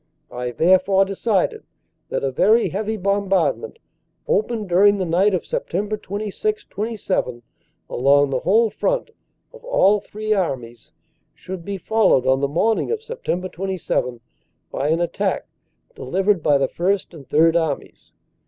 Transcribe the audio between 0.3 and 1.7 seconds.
I therefore decided